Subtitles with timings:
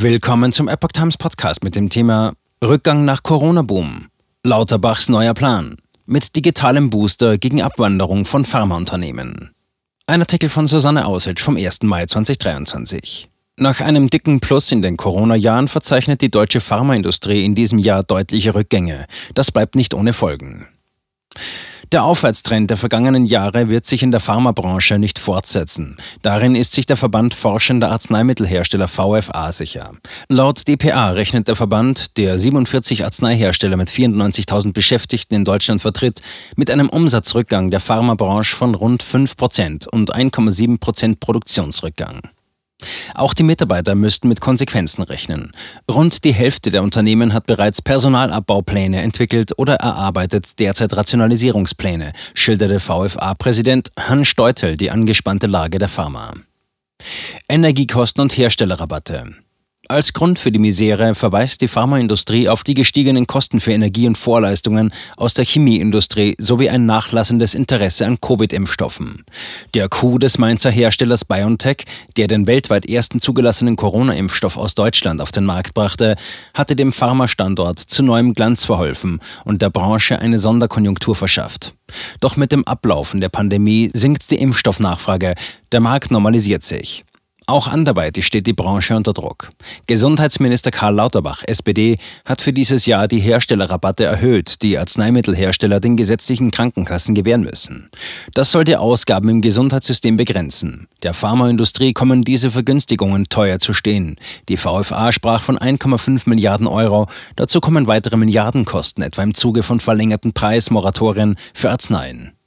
[0.00, 4.06] Willkommen zum Epoch Times Podcast mit dem Thema Rückgang nach Corona-Boom.
[4.44, 5.76] Lauterbachs neuer Plan.
[6.06, 9.50] Mit digitalem Booster gegen Abwanderung von Pharmaunternehmen.
[10.06, 11.82] Ein Artikel von Susanne Ausic vom 1.
[11.82, 13.28] Mai 2023.
[13.56, 18.54] Nach einem dicken Plus in den Corona-Jahren verzeichnet die deutsche Pharmaindustrie in diesem Jahr deutliche
[18.54, 19.06] Rückgänge.
[19.34, 20.68] Das bleibt nicht ohne Folgen.
[21.90, 25.96] Der Aufwärtstrend der vergangenen Jahre wird sich in der Pharmabranche nicht fortsetzen.
[26.20, 29.92] Darin ist sich der Verband forschender Arzneimittelhersteller VFA sicher.
[30.28, 36.20] Laut dpa rechnet der Verband, der 47 Arzneihersteller mit 94.000 Beschäftigten in Deutschland vertritt,
[36.56, 42.20] mit einem Umsatzrückgang der Pharmabranche von rund 5 Prozent und 1,7 Prozent Produktionsrückgang.
[43.14, 45.52] Auch die Mitarbeiter müssten mit Konsequenzen rechnen.
[45.90, 53.90] Rund die Hälfte der Unternehmen hat bereits Personalabbaupläne entwickelt oder erarbeitet derzeit Rationalisierungspläne, schilderte VFA-Präsident
[53.98, 56.34] Hans Steutel die angespannte Lage der Pharma.
[57.48, 59.34] Energiekosten und Herstellerrabatte.
[59.90, 64.18] Als Grund für die Misere verweist die Pharmaindustrie auf die gestiegenen Kosten für Energie und
[64.18, 69.24] Vorleistungen aus der Chemieindustrie sowie ein nachlassendes Interesse an Covid-Impfstoffen.
[69.72, 71.86] Der Coup des Mainzer Herstellers BioNTech,
[72.18, 76.16] der den weltweit ersten zugelassenen Corona-Impfstoff aus Deutschland auf den Markt brachte,
[76.52, 81.72] hatte dem Pharmastandort zu neuem Glanz verholfen und der Branche eine Sonderkonjunktur verschafft.
[82.20, 85.34] Doch mit dem Ablaufen der Pandemie sinkt die Impfstoffnachfrage,
[85.72, 87.06] der Markt normalisiert sich.
[87.48, 89.48] Auch anderweitig steht die Branche unter Druck.
[89.86, 91.96] Gesundheitsminister Karl Lauterbach, SPD,
[92.26, 97.88] hat für dieses Jahr die Herstellerrabatte erhöht, die Arzneimittelhersteller den gesetzlichen Krankenkassen gewähren müssen.
[98.34, 100.88] Das soll die Ausgaben im Gesundheitssystem begrenzen.
[101.02, 104.16] Der Pharmaindustrie kommen diese Vergünstigungen teuer zu stehen.
[104.50, 107.06] Die VFA sprach von 1,5 Milliarden Euro.
[107.34, 112.37] Dazu kommen weitere Milliardenkosten, etwa im Zuge von verlängerten Preismoratorien für Arzneien.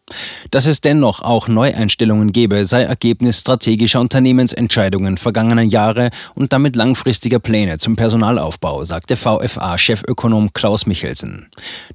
[0.51, 7.39] Dass es dennoch auch Neueinstellungen gebe, sei Ergebnis strategischer Unternehmensentscheidungen vergangener Jahre und damit langfristiger
[7.39, 11.47] Pläne zum Personalaufbau, sagte VFA-Chefökonom Klaus Michelsen.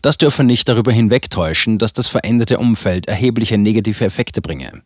[0.02, 4.82] Das dürfe nicht darüber hinwegtäuschen, dass das veränderte Umfeld erhebliche negative Effekte bringe.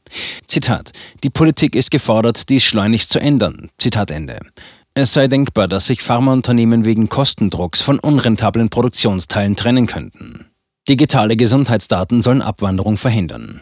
[0.46, 3.70] Zitat: Die Politik ist gefordert, dies schleunigst zu ändern.
[3.78, 4.40] Zitat Ende.
[4.94, 10.49] Es sei denkbar, dass sich Pharmaunternehmen wegen Kostendrucks von unrentablen Produktionsteilen trennen könnten.
[10.90, 13.60] Digitale Gesundheitsdaten sollen Abwanderung verhindern.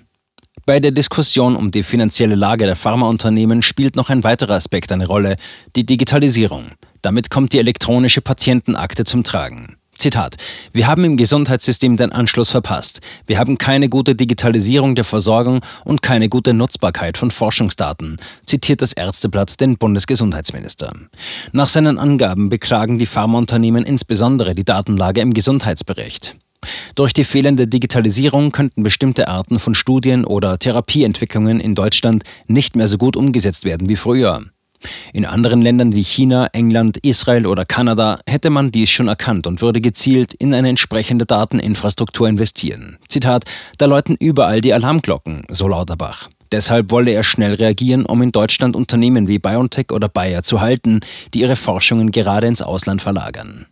[0.64, 5.06] Bei der Diskussion um die finanzielle Lage der Pharmaunternehmen spielt noch ein weiterer Aspekt eine
[5.06, 5.36] Rolle,
[5.76, 6.70] die Digitalisierung.
[7.02, 9.76] Damit kommt die elektronische Patientenakte zum Tragen.
[9.92, 10.36] Zitat.
[10.72, 13.02] Wir haben im Gesundheitssystem den Anschluss verpasst.
[13.26, 18.94] Wir haben keine gute Digitalisierung der Versorgung und keine gute Nutzbarkeit von Forschungsdaten, zitiert das
[18.94, 20.94] Ärzteblatt den Bundesgesundheitsminister.
[21.52, 26.34] Nach seinen Angaben beklagen die Pharmaunternehmen insbesondere die Datenlage im Gesundheitsbericht.
[26.94, 32.88] Durch die fehlende Digitalisierung könnten bestimmte Arten von Studien oder Therapieentwicklungen in Deutschland nicht mehr
[32.88, 34.42] so gut umgesetzt werden wie früher.
[35.12, 39.60] In anderen Ländern wie China, England, Israel oder Kanada hätte man dies schon erkannt und
[39.60, 42.98] würde gezielt in eine entsprechende Dateninfrastruktur investieren.
[43.08, 43.44] Zitat,
[43.78, 46.28] da läuten überall die Alarmglocken, so Lauterbach.
[46.52, 51.00] Deshalb wolle er schnell reagieren, um in Deutschland Unternehmen wie BioNTech oder Bayer zu halten,
[51.34, 53.66] die ihre Forschungen gerade ins Ausland verlagern.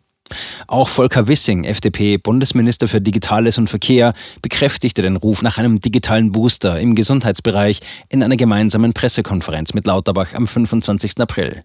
[0.66, 6.32] Auch Volker Wissing, FDP, Bundesminister für Digitales und Verkehr, bekräftigte den Ruf nach einem digitalen
[6.32, 11.20] Booster im Gesundheitsbereich in einer gemeinsamen Pressekonferenz mit Lauterbach am 25.
[11.20, 11.62] April.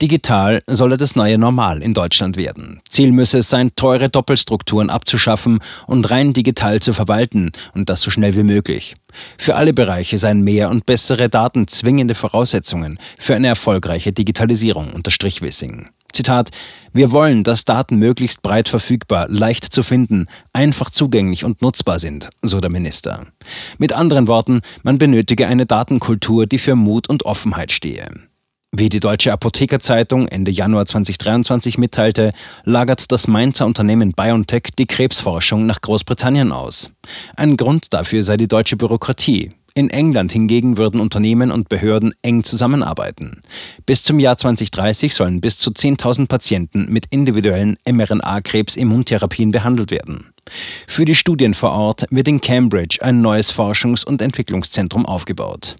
[0.00, 2.80] Digital solle das neue Normal in Deutschland werden.
[2.88, 8.10] Ziel müsse es sein, teure Doppelstrukturen abzuschaffen und rein digital zu verwalten und das so
[8.10, 8.94] schnell wie möglich.
[9.36, 15.42] Für alle Bereiche seien mehr und bessere Daten zwingende Voraussetzungen für eine erfolgreiche Digitalisierung, unterstrich
[15.42, 15.88] Wissing.
[16.12, 16.50] Zitat,
[16.92, 22.30] wir wollen, dass Daten möglichst breit verfügbar, leicht zu finden, einfach zugänglich und nutzbar sind,
[22.42, 23.26] so der Minister.
[23.78, 28.08] Mit anderen Worten, man benötige eine Datenkultur, die für Mut und Offenheit stehe.
[28.72, 32.30] Wie die Deutsche Apothekerzeitung Ende Januar 2023 mitteilte,
[32.64, 36.92] lagert das Mainzer Unternehmen BioNTech die Krebsforschung nach Großbritannien aus.
[37.34, 39.50] Ein Grund dafür sei die deutsche Bürokratie.
[39.74, 43.40] In England hingegen würden Unternehmen und Behörden eng zusammenarbeiten.
[43.86, 50.32] Bis zum Jahr 2030 sollen bis zu 10.000 Patienten mit individuellen mRNA-Krebs-Immuntherapien behandelt werden.
[50.86, 55.76] Für die Studien vor Ort wird in Cambridge ein neues Forschungs- und Entwicklungszentrum aufgebaut.